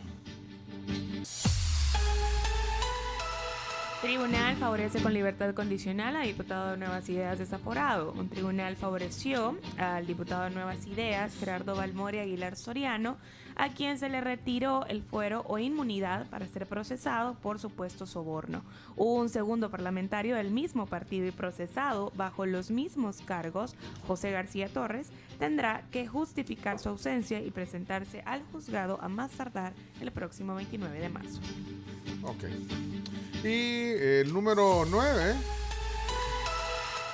[4.02, 8.14] Tribunal favorece con libertad condicional a diputado de Nuevas Ideas desaforado.
[8.14, 13.18] Un tribunal favoreció al diputado de Nuevas Ideas, Gerardo Balmori Aguilar Soriano,
[13.58, 18.64] a quien se le retiró el fuero o inmunidad para ser procesado por supuesto soborno.
[18.96, 23.76] Un segundo parlamentario del mismo partido y procesado bajo los mismos cargos,
[24.08, 29.74] José García Torres, tendrá que justificar su ausencia y presentarse al juzgado a más tardar
[30.00, 31.42] el próximo 29 de marzo.
[32.24, 32.46] Ok.
[33.44, 35.36] Y el número 9.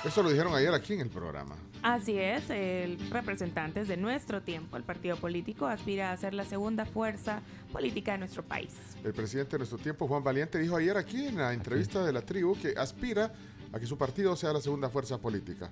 [0.04, 1.54] Eso lo dijeron ayer aquí en el programa.
[1.82, 6.84] Así es, el representantes de nuestro tiempo, el partido político, aspira a ser la segunda
[6.84, 8.74] fuerza política de nuestro país.
[9.04, 12.22] El presidente de nuestro tiempo, Juan Valiente, dijo ayer aquí en la entrevista de la
[12.22, 13.32] tribu que aspira
[13.72, 15.70] a que su partido sea la segunda fuerza política.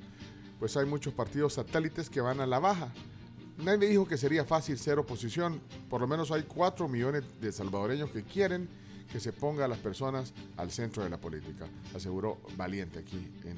[0.60, 2.92] Pues hay muchos partidos satélites que van a la baja.
[3.58, 5.60] Nadie dijo que sería fácil ser oposición.
[5.90, 8.68] Por lo menos hay 4 millones de salvadoreños que quieren
[9.10, 13.56] que se ponga a las personas al centro de la política, aseguró Valiente aquí en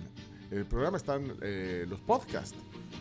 [0.50, 2.56] el programa están eh, los podcasts.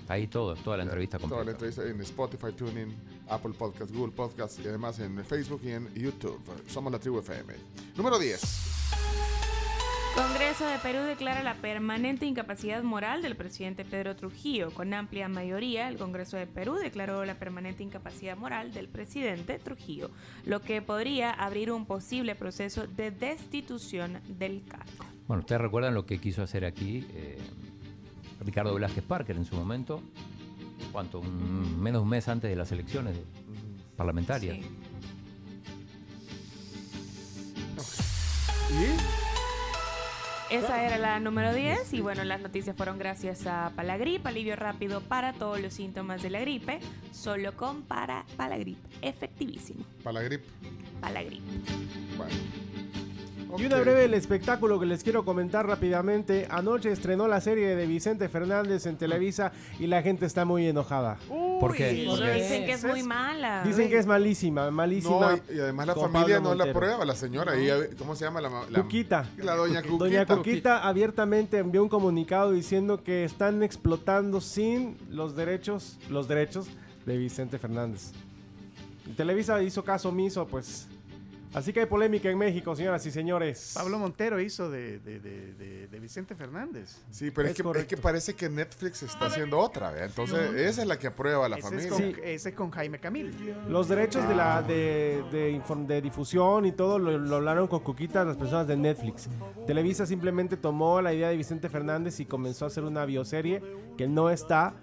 [0.07, 1.35] Ahí todo, toda la entrevista completa.
[1.35, 2.95] Toda la entrevista en Spotify, TuneIn,
[3.29, 6.39] Apple Podcasts, Google Podcasts y además en Facebook y en YouTube.
[6.67, 7.53] Somos la tribu FM.
[7.95, 8.74] Número 10.
[10.15, 14.71] Congreso de Perú declara la permanente incapacidad moral del presidente Pedro Trujillo.
[14.71, 20.11] Con amplia mayoría, el Congreso de Perú declaró la permanente incapacidad moral del presidente Trujillo,
[20.45, 25.05] lo que podría abrir un posible proceso de destitución del cargo.
[25.27, 27.37] Bueno, ustedes recuerdan lo que quiso hacer aquí eh,
[28.39, 30.01] Ricardo Velázquez Parker en su momento,
[30.93, 31.19] ¿cuánto?
[31.19, 33.17] Un, menos de un mes antes de las elecciones
[33.97, 34.55] parlamentarias.
[34.55, 34.63] Sí.
[38.71, 39.24] ¿Y?
[40.49, 45.01] Esa era la número 10 y bueno, las noticias fueron gracias a Palagrip, alivio rápido
[45.01, 46.79] para todos los síntomas de la gripe,
[47.11, 49.83] solo con para Palagrip, efectivísimo.
[50.03, 50.43] Palagrip.
[51.01, 51.43] Palagrip.
[52.17, 52.33] Bueno.
[53.57, 56.47] Y una breve el espectáculo que les quiero comentar rápidamente.
[56.49, 61.17] Anoche estrenó la serie de Vicente Fernández en Televisa y la gente está muy enojada.
[61.59, 61.91] ¿Por qué?
[61.91, 63.63] Sí, Porque- dicen que es muy mala.
[63.63, 65.31] Dicen que es malísima, malísima.
[65.31, 67.55] No, y, y además la familia no la prueba, la señora.
[67.55, 69.29] ella- ¿Cómo se llama la, la Cuquita.
[69.37, 69.97] La doña Cuquita.
[70.03, 76.67] Doña Cuquita abiertamente envió un comunicado diciendo que están explotando sin los derechos, los derechos
[77.05, 78.11] de Vicente Fernández.
[79.07, 80.87] Y Televisa hizo caso omiso, pues.
[81.55, 83.71] Así que hay polémica en México, señoras y señores.
[83.75, 86.97] Pablo Montero hizo de, de- de- de- de Vicente Fernández.
[87.11, 90.07] Sí, pero es, Es que, es que parece que Netflix está haciendo otra, ¿verdad?
[90.07, 91.89] Entonces, esa es la que aprueba la Ese es, familia.
[91.89, 92.15] con, Sí.
[92.23, 93.55] ese es con Jaime Camil.
[93.69, 97.79] Los derechos de la de, de inform- de difusión y todo lo, lo hablaron con
[97.79, 99.29] Cuquita las personas de Netflix.
[99.65, 103.61] Televisa simplemente tomó la idea de Vicente Fernández y comenzó a hacer una bioserie
[103.97, 104.73] que no está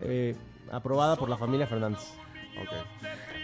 [0.00, 0.34] eh,
[0.70, 2.00] aprobada por la familia Fernández.
[2.60, 2.68] Ok.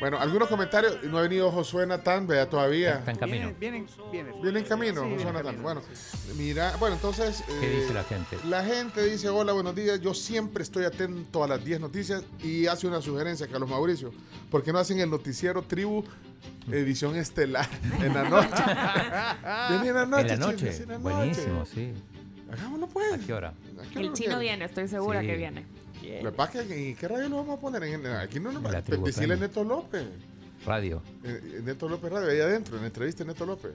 [0.00, 1.02] Bueno, algunos comentarios.
[1.04, 2.98] No ha venido Josué Natán, vea todavía.
[2.98, 3.52] Está en camino.
[3.58, 4.42] Vienen, vienen, vienen.
[4.42, 5.62] Viene en camino, Sí, Josué viene Natán.
[5.62, 6.32] Bueno, sí.
[6.37, 7.42] mira, bueno, entonces.
[7.61, 8.37] ¿Qué eh, dice la gente?
[8.46, 12.66] La gente dice, hola, buenos días, yo siempre estoy atento a las 10 noticias y
[12.66, 14.12] hace una sugerencia, Carlos Mauricio,
[14.50, 16.04] ¿por qué no hacen el noticiero Tribu
[16.70, 17.68] edición estelar
[18.00, 18.62] en la noche?
[19.70, 20.76] Vení en la noche, en la noche.
[20.82, 21.92] en la Buenísimo, sí.
[22.52, 23.12] Hagámoslo pues.
[23.12, 23.48] ¿A qué hora?
[23.48, 25.26] ¿A qué hora El chino viene, estoy segura Sí.
[25.26, 25.66] que viene.
[26.23, 27.83] Lo que pasa es que, ¿en qué radio lo vamos a poner?
[27.85, 29.37] En- aquí no nos va a.
[29.37, 30.07] Neto López.
[30.64, 31.03] Radio.
[31.23, 33.73] Eh, eh, Neto López Radio, ahí adentro, en la entrevista de Neto López.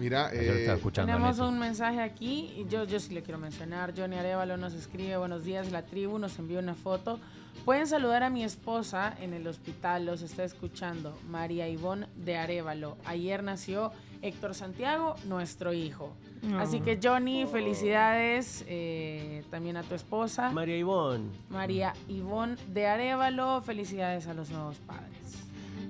[0.00, 3.92] Mira, eh, escuchando Tenemos un mensaje aquí, y yo, yo sí le quiero mencionar.
[3.96, 7.18] Johnny Arevalo nos escribe, buenos días, la tribu, nos envió una foto.
[7.64, 12.96] Pueden saludar a mi esposa en el hospital, los está escuchando, María Ivonne de Arevalo.
[13.04, 13.92] Ayer nació
[14.22, 16.14] Héctor Santiago, nuestro hijo.
[16.58, 20.50] Así que Johnny, felicidades eh, también a tu esposa.
[20.50, 21.30] María Ivonne.
[21.50, 25.08] María Ivonne de Arevalo, felicidades a los nuevos padres.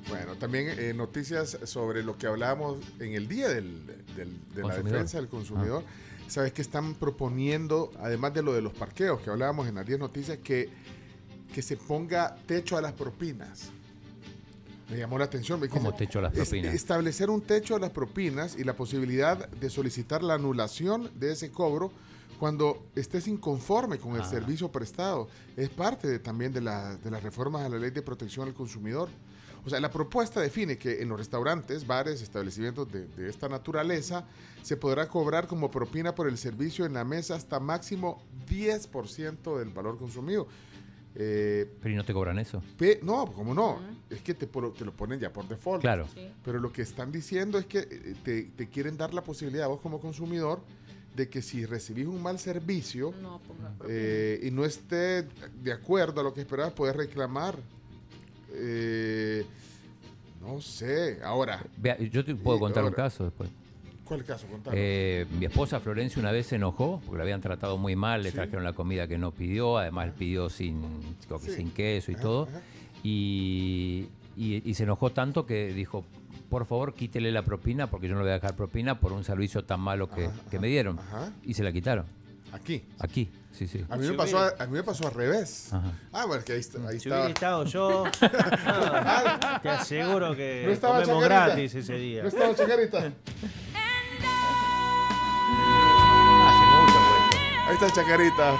[0.08, 4.74] Bueno, también eh, noticias sobre lo que hablábamos en el día del, del- de la
[4.92, 5.84] defensa del consumidor.
[6.28, 9.98] Sabes que están proponiendo, además de lo de los parqueos que hablábamos en las 10
[9.98, 10.68] noticias, que,
[11.52, 13.70] que se ponga techo a las propinas.
[14.90, 15.60] Me llamó la atención.
[15.60, 16.74] me ¿Cómo techo a las propinas?
[16.74, 21.50] establecer un techo a las propinas y la posibilidad de solicitar la anulación de ese
[21.50, 21.92] cobro
[22.38, 24.28] cuando estés inconforme con el Ah.
[24.28, 25.28] servicio prestado.
[25.56, 28.54] Es parte de- también de, la- de las reformas a la ley de protección al
[28.54, 29.08] consumidor.
[29.64, 33.48] O O sea, la propuesta define que en los restaurantes, bares, establecimientos de, de esta
[33.50, 34.24] naturaleza,
[34.62, 39.68] se podrá cobrar como propina por el servicio en la mesa hasta máximo 10% del
[39.70, 40.46] valor consumido.
[41.14, 42.62] Eh, Pero ¿y no te cobran eso?
[42.76, 43.80] Pe- no, ¿cómo no?
[44.08, 45.80] Es que te, lo ponen ya por default.
[45.80, 46.06] Claro.
[46.14, 46.28] Sí.
[46.44, 49.68] Pero lo que están diciendo es que eh, te, te quieren dar la posibilidad a
[49.68, 50.60] vos como consumidor
[51.16, 53.40] de que si recibís un mal servicio No,
[53.88, 55.24] eh, y no esté
[55.62, 57.56] de acuerdo a lo que esperabas, puedes reclamar.
[58.52, 59.44] Eh,
[60.40, 61.64] no sé, ahora.
[61.76, 63.50] Vea, yo te puedo contar un ahora- caso después.
[64.08, 64.46] ¿Cuál caso?
[64.46, 64.76] Contame.
[64.78, 68.30] Eh, mi esposa Florencia una vez se enojó porque la habían tratado muy mal, le
[68.30, 68.36] Sí.
[68.36, 70.80] trajeron la comida que no pidió, además pidió sin,
[71.26, 71.56] creo que Sí.
[71.56, 72.42] sin queso y Ajá, todo.
[72.44, 72.60] ajá.
[73.02, 76.04] Y, y- y se enojó tanto que dijo,
[76.48, 79.22] por favor quítele la propina porque yo no le voy a dejar propina por un
[79.24, 80.98] servicio tan malo que, que me dieron.
[80.98, 81.30] Ajá.
[81.44, 82.06] Y se la quitaron.
[82.50, 82.82] Aquí.
[82.98, 83.84] Aquí, sí, sí.
[83.90, 85.70] A mí, me pasó, a, a mí me pasó al revés.
[85.70, 85.92] Ajá.
[86.12, 87.20] Ah, bueno, es que ahí, está- ahí Si estaba.
[87.26, 88.04] hubiera estado yo,
[88.64, 91.46] no, te aseguro que No estaba comemos Chacarita.
[91.46, 92.22] gratis ese día.
[92.22, 93.12] No estaba Chacarita.
[97.80, 98.56] está Chacarita.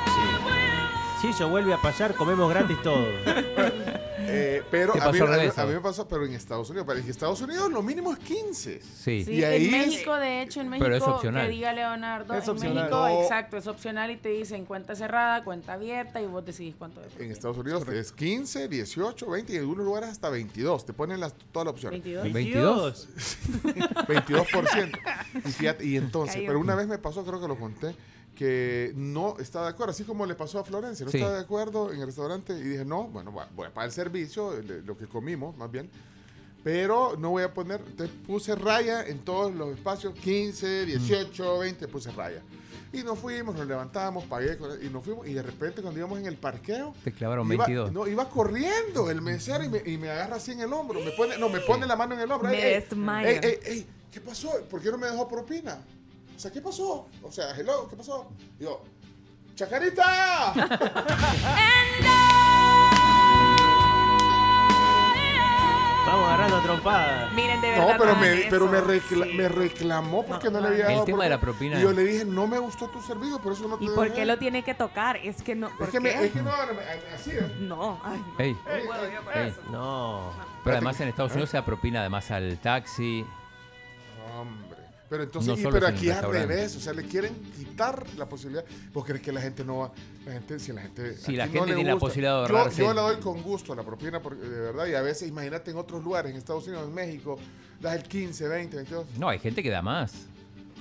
[1.20, 3.06] Si eso vuelve a pasar, comemos gratis todo.
[4.30, 6.86] Eh, pero a mí, a mí- a mí me pasó, pero en Estados Unidos.
[6.86, 8.82] Pero en Estados Unidos lo mínimo es 15.
[8.82, 9.24] Sí.
[9.24, 11.46] Sí, Y ahí en es- México, de hecho, en México, Pero es opcional.
[11.46, 12.74] que diga Leonardo, Es en opcional.
[12.76, 13.22] México, No.
[13.22, 17.24] exacto, es opcional y te dicen cuenta cerrada, cuenta abierta y vos decidís cuánto de
[17.24, 20.84] En Estados Unidos es 15, 18, 20 y en algunos lugares hasta 22.
[20.84, 22.02] Te ponen las, todas las opciones.
[22.04, 22.30] 22.
[22.34, 23.08] 22.
[24.06, 24.98] 22%.
[25.36, 26.48] Y, fíjate, y entonces, Cayó.
[26.48, 27.94] pero una vez me pasó, creo que lo conté,
[28.38, 31.18] que no estaba de acuerdo, así como le pasó a Florencia, no Sí.
[31.18, 33.88] estaba de acuerdo en el restaurante y dije, no, bueno, voy a- voy a pagar
[33.88, 34.52] el servicio,
[34.84, 35.90] lo que comimos más bien,
[36.62, 41.88] pero no voy a poner, entonces puse raya en todos los espacios, 15, 18, 20,
[41.88, 42.40] puse raya.
[42.92, 46.26] Y nos fuimos, nos levantamos, pagué y nos fuimos y de repente cuando íbamos en
[46.26, 47.92] el parqueo, Te clavaron Iba, 22.
[47.92, 51.00] no, iba corriendo el mesero y me, y me agarra así en el hombro.
[51.00, 52.48] Me pone, no, me pone la mano en el hombro.
[52.50, 53.28] Me Ey, ey, desmayo.
[53.28, 54.50] ey, ey, ey, ¿qué pasó?
[54.70, 55.78] ¿Por qué no me dejó propina?
[56.38, 57.08] O sea, ¿qué pasó?
[57.20, 58.30] O sea, hello, ¿qué pasó?
[58.60, 58.80] Y yo,
[59.56, 60.52] ¡Chacarita!
[65.98, 67.32] Estamos agarrando trompadas.
[67.32, 67.96] Miren, de No, verdad.
[67.98, 69.32] pero no me, hagan pero me, recla- Sí.
[69.34, 70.88] me reclamó porque no, No, le había no.
[70.90, 71.78] El dado tema de la propina.
[71.78, 74.04] Y yo le dije, no me gustó tu servicio, por eso no te ¿Y por
[74.04, 74.14] dejé".
[74.20, 75.16] qué lo tiene que tocar?
[75.16, 75.68] Es que no.
[75.76, 77.56] ¿por Es que, me, es que no, no, me- así ¿eh?
[77.58, 78.24] No, ay.
[78.38, 78.56] Ey,
[79.72, 80.42] No ey.
[80.62, 83.26] Pero además en Estados Unidos se da propina además al taxi.
[84.38, 84.67] Hombre.
[85.08, 88.64] Pero entonces, No y- pero aquí al revés, o sea, le quieren quitar la posibilidad.
[88.92, 89.92] ¿Vos crees que la gente no va?
[90.26, 91.16] La gente, si la gente.
[91.16, 92.06] Si la aquí gente le tiene la gusta.
[92.06, 92.82] posibilidad de Yo- ahorrarse.
[92.82, 95.70] Yo, la doy con gusto a la propina, porque, de verdad, y a veces, imagínate
[95.70, 97.38] en otros lugares, en Estados Unidos, en México,
[97.80, 99.06] das el 15, 20, 22.
[99.18, 100.12] No, hay gente que da más.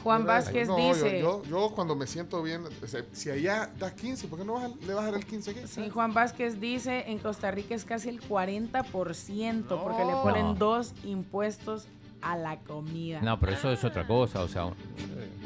[0.04, 0.26] Juan.
[0.26, 3.94] Vázquez No, yo- dice, Yo, yo cuando me siento bien, o sea, si allá das
[3.94, 5.62] 15, ¿por qué no vas a- le vas a dar el 15 aquí?
[5.68, 10.22] sí, Juan Vázquez dice, en Costa Rica es casi el 40% porque le No.
[10.24, 10.54] ponen No.
[10.54, 11.88] dos impuestos
[12.21, 13.21] a la comida.
[13.21, 14.41] No, pero eso es otra cosa.
[14.41, 14.71] O sea,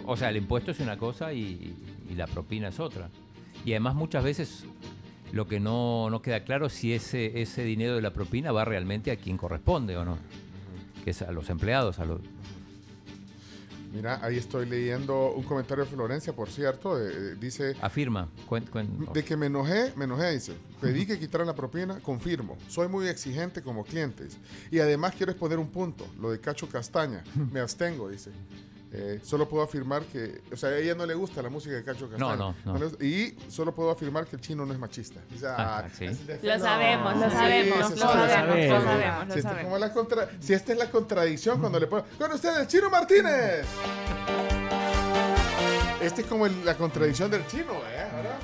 [0.05, 1.75] o sea el impuesto es una cosa y,
[2.15, 3.09] la propina es otra.
[3.63, 4.65] Y además muchas veces
[5.31, 8.65] lo que no, no queda claro es si ese, ese dinero de la propina va
[8.65, 10.17] realmente a quien corresponde o no.
[11.03, 12.19] Que es a los empleados, a los...
[13.91, 17.75] Mira, ahí estoy leyendo un comentario de Florencia, por cierto, eh, dice...
[17.81, 18.29] Afirma.
[18.49, 20.53] cuen- cuen- De que me enojé, me enojé, dice.
[20.79, 22.57] Pedí que quitaran la propina, confirmo.
[22.69, 24.37] Soy muy exigente como clientes.
[24.71, 27.21] Y además quiero exponer un punto, lo de Cacho Castaña.
[27.51, 28.31] Me abstengo, dice.
[28.93, 31.83] Eh, solo puedo afirmar que, o sea, a ella no le gusta la música de
[31.83, 32.35] Cacho Castaña.
[32.35, 32.85] No, no, no.
[33.05, 35.21] y solo puedo afirmar que el chino no es machista.
[35.29, 36.05] Dice, Ah, ah, sí.
[36.05, 38.83] es de- Lo sabemos, lo Sí, sabemos, lo sabe, sabemos, lo sabe.
[38.83, 39.63] sabemos, lo Si esta, sabemos.
[39.71, 43.65] como la contra- si esta es la contradicción cuando le pongo, con ustedes, Chino Martínez.
[46.01, 48.07] Este es como el- la contradicción del chino, ¿eh?
[48.13, 48.37] Ahora.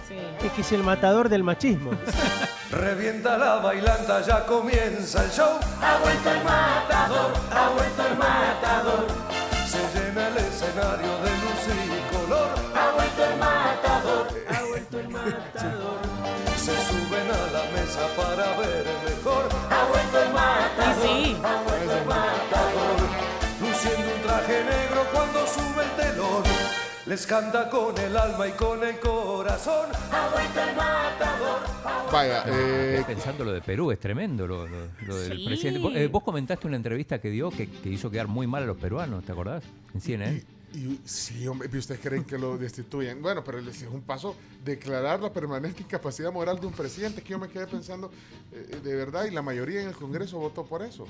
[0.46, 1.92] Es que es el matador del machismo.
[2.72, 5.58] Revienta la bailanta, ya comienza el show.
[5.82, 9.27] Ha vuelto el matador, ha vuelto el matador.
[10.58, 12.50] Escenario de luz y color.
[12.74, 16.00] Ha vuelto el matador, ha vuelto el matador.
[16.56, 19.50] Se suben a la mesa para ver mejor.
[19.70, 21.38] Ha vuelto el matador, Y sí.
[21.44, 22.98] ha vuelto el matador.
[23.62, 26.44] Luciendo un traje negro cuando sube el telón.
[27.08, 29.88] Les canta con el alma y con el corazón.
[30.34, 31.60] Vuelto el matador.
[32.12, 35.46] Vaya, eh, Estoy pensando lo de Perú, es tremendo lo, lo- lo del Sí.
[35.46, 35.80] presidente.
[35.80, 38.66] Vos, eh, vos comentaste una entrevista que dio que, que hizo quedar muy mal a
[38.66, 39.64] los peruanos, ¿te acordás?
[39.94, 40.44] En CNN.
[40.74, 43.22] Y sí, hombre, ¿y ustedes creen que lo destituyen?
[43.22, 47.40] Bueno, pero es un paso declarar la permanente incapacidad moral de un presidente, que yo
[47.40, 48.12] me quedé pensando,
[48.52, 51.08] eh, de verdad, y la mayoría en el Congreso votó por eso.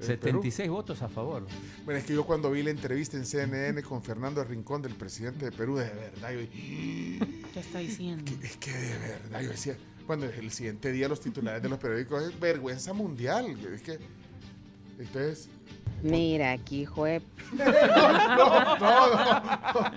[0.00, 0.38] En Perú.
[0.42, 1.46] 76 votos a favor.
[1.84, 5.44] Bueno, es que yo cuando vi la entrevista en CNN con Fernando Rincón del presidente
[5.44, 8.30] de Perú, de verdad, yo ¿Qué está diciendo?
[8.42, 12.22] es que de verdad, yo decía, bueno, el siguiente día los titulares de los periódicos
[12.24, 13.98] es vergüenza mundial, es que
[14.98, 15.48] Entonces,
[16.02, 17.20] Mira, aquí jue...
[17.52, 19.90] no, no, no.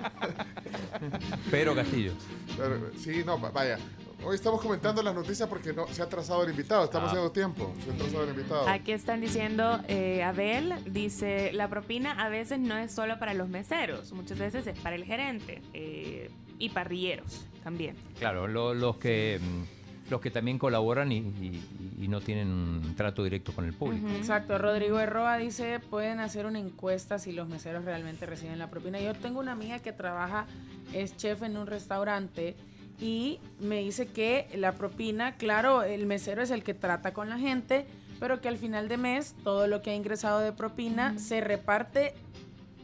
[1.49, 2.11] Pedro Castillo.
[2.57, 3.77] Pero, sí, no, va- vaya.
[4.25, 6.85] Hoy estamos comentando las noticias porque no se ha trazado el invitado.
[6.85, 7.11] Estamos Ah.
[7.11, 7.73] haciendo tiempo.
[7.83, 8.67] Se ha trazado el invitado.
[8.69, 13.49] Aquí están diciendo, eh, Abel dice, la propina a veces no es solo para los
[13.49, 17.95] meseros, muchas veces es para el gerente eh, y parrilleros también.
[18.17, 21.63] Claro, lo- los que mm, los que también colaboran y, y-
[22.01, 24.07] y no tienen un trato directo con el público.
[24.09, 28.99] Exacto, Rodrigo Herroa dice, pueden hacer una encuesta si los meseros realmente reciben la propina.
[28.99, 30.45] Yo tengo una amiga que trabaja,
[30.93, 32.55] es chef en un restaurante
[33.03, 37.37] y me dice que la propina, claro, el mesero es el que trata con la
[37.37, 37.85] gente,
[38.17, 42.13] pero que al final de mes todo lo que ha ingresado de propina se reparte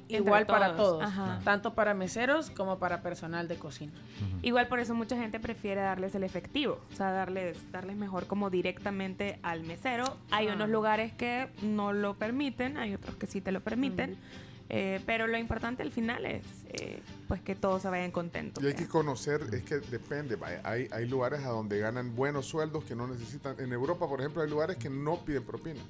[0.10, 1.40] Entre igual para todos, ajá.
[1.46, 3.94] tanto para meseros como para personal de cocina.
[4.42, 8.50] Igual por eso mucha gente prefiere darles el efectivo, o sea, darles, darles mejor como
[8.50, 10.18] directamente al mesero.
[10.32, 14.18] Hay unos lugares que no lo permiten, hay otros que sí te lo permiten,
[14.70, 18.64] eh, pero lo importante al final es eh, pues que todos se vayan contentos.
[18.64, 20.38] Y hay que conocer, es que depende.
[20.64, 23.56] Hay, hay lugares a donde ganan buenos sueldos que no necesitan.
[23.60, 25.82] En Europa, por ejemplo, hay lugares que no piden propina.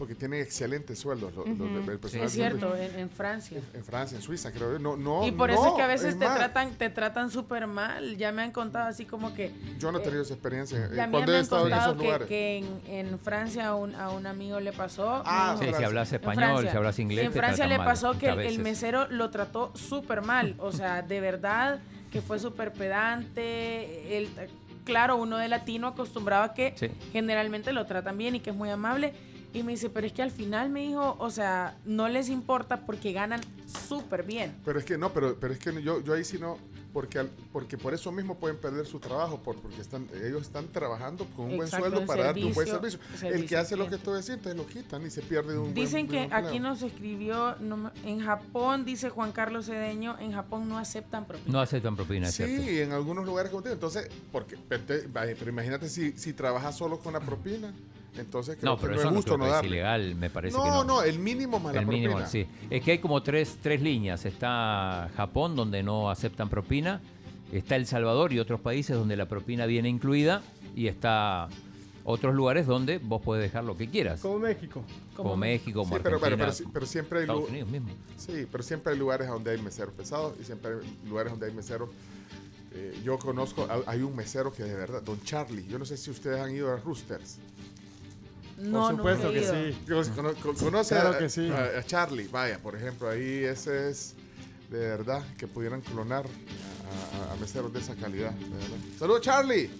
[0.00, 1.34] Porque tienen excelentes sueldos.
[1.34, 1.90] los- de- Ujú.
[1.90, 3.60] el personal Es cierto, en, en Francia.
[3.74, 4.78] En Francia, en Suiza, creo.
[4.78, 7.30] No, no, y por eso no, es que a veces te más, tratan, te tratan
[7.30, 8.16] súper mal.
[8.16, 9.52] Ya me han contado así como que.
[9.78, 10.78] Yo no he eh, tenido esa experiencia.
[10.86, 12.28] eh, Ya a mí cuando me he han estado en contado esos que, lugares.
[12.28, 15.22] que en, en Francia a un, a un amigo le pasó.
[15.26, 16.70] Ah, Sí, si hablas en español, Francia.
[16.70, 20.22] si hablas inglés, En Francia le mal, pasó que muchas el, mesero lo trató súper
[20.22, 20.54] mal.
[20.56, 24.16] O sea, de verdad que fue súper pedante.
[24.16, 24.30] El,
[24.84, 26.88] claro, uno de latino acostumbrado a que Sí.
[27.12, 29.12] generalmente lo tratan bien y que es muy amable.
[29.52, 32.86] Y me dice, pero es que al final me dijo, o sea, no les importa
[32.86, 33.40] porque ganan
[33.88, 34.54] súper bien.
[34.64, 36.56] Pero es que no, pero, pero es que yo, yo ahí sí no,
[36.92, 40.68] porque, al- porque por eso mismo pueden perder su trabajo, por, porque están, ellos están
[40.68, 43.28] trabajando con un buen sueldo para darte un buen servicio- servicio.
[43.28, 46.20] El que hace lo que decís, entonces lo quitan y se pierde un Dicen buen,
[46.28, 50.78] que buen aquí nos escribió, no en Japón, dice Juan Carlos Cedeño, en Japón no
[50.78, 51.52] aceptan propina.
[51.52, 52.62] No aceptan propina, Sí, cierto.
[52.70, 53.66] en algunos lugares como.
[53.66, 57.72] Entonces, porque, pero, te- vaya, pero imagínate si, si trabajas solo con la propina,
[58.16, 60.14] entonces creo No, que pero no eso es no justo creo no que es ilegal,
[60.16, 60.84] me parece no, que no.
[60.84, 62.28] no, el mínimo más la El mínimo, propina.
[62.28, 62.46] sí.
[62.68, 64.24] Es que hay como tres, tres líneas.
[64.26, 67.00] Está Japón, donde no aceptan propina.
[67.52, 70.42] Está El Salvador y otros países donde la propina viene incluida.
[70.76, 71.48] Y está
[72.04, 74.20] otros lugares donde vos podés dejar lo que quieras.
[74.20, 74.82] Como México.
[75.16, 76.46] Como, México, como Sí, pero, pero, Argentina.
[76.46, 77.88] pero, sí- pero siempre hay Estados Unidos mismo.
[78.16, 81.52] Sí, pero siempre hay lugares donde hay meseros pesados y siempre hay lugares donde hay
[81.52, 81.88] meseros.
[82.72, 85.66] eh, yo conozco, hay- hay un mesero que de verdad, Don Charlie.
[85.66, 87.38] Yo no sé si ustedes han ido a Roosters.
[88.60, 89.78] No, Por supuesto que sí.
[89.88, 91.48] Conoce, cono- co- conoce Claro a, que sí.
[91.50, 94.14] a- a Charlie, vaya, por ejemplo, ahí ese es
[94.70, 98.32] de verdad que pudieran clonar a, a- a meseros de esa calidad.
[98.32, 98.98] de.
[98.98, 99.70] Saludos, Charlie.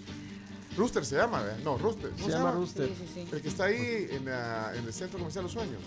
[0.77, 1.59] Rooster se llama, ¿verdad?
[1.65, 2.11] No, Rooster.
[2.11, 2.89] ¿cómo Se llama Rooster.
[2.89, 3.29] Sí, sí, sí.
[3.33, 5.83] El que está ahí en, la- en el centro comercial Los Sueños.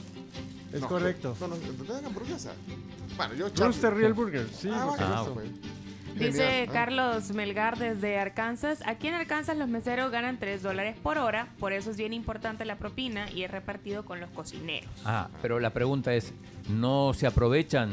[0.74, 1.36] Es No, correcto.
[1.40, 2.52] No, no, ¿dónde hamburguesa?
[3.16, 3.66] Bueno, yo Charlie.
[3.74, 5.48] Rooster Real Burger, sí, Ah, pues.
[6.14, 6.70] Dice Genial.
[6.74, 11.74] Carlos Melgar desde Arkansas, aquí en Arkansas los meseros ganan 3 dólares por hora, por
[11.74, 14.90] eso es bien importante la propina y es repartido con los cocineros.
[15.06, 16.34] Ah, pero la pregunta es,
[16.70, 17.92] ¿no se aprovechan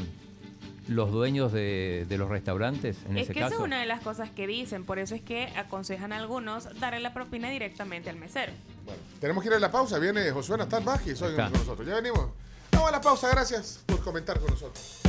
[0.89, 3.55] los dueños de, de los restaurantes en es ese que caso?
[3.55, 6.69] esa es una de las cosas que dicen, por eso es que aconsejan a algunos
[6.81, 8.53] darle la propina directamente al mesero.
[8.85, 9.99] Bueno, tenemos que ir a la pausa.
[9.99, 11.87] Viene Josué Natán Bajis hoy con nosotros.
[11.87, 12.31] Ya venimos.
[12.73, 13.29] Vamos a la pausa.
[13.31, 15.01] Gracias por comentar con nosotros.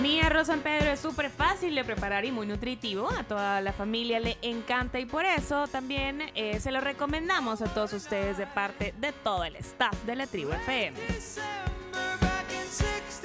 [0.00, 3.08] Mi arroz San Pedro es súper fácil de preparar y muy nutritivo.
[3.10, 7.66] A toda la familia le encanta y por eso también eh, se lo recomendamos a
[7.66, 10.98] todos ustedes de parte de todo el staff de la tribu FM.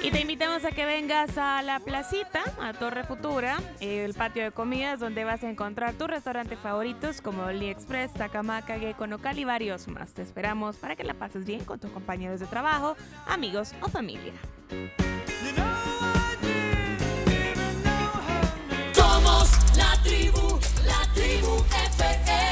[0.02, 4.50] Y te invitamos a que vengas a la placita, a Torre Futura, el patio de
[4.50, 9.88] comidas donde vas a encontrar tus restaurantes favoritos como AliExpress, Takamaca, Gecko Nocal y varios
[9.88, 10.14] más.
[10.14, 14.32] Te esperamos para que la pases bien con tus compañeros de trabajo, amigos o familia.
[21.50, 22.49] UFM.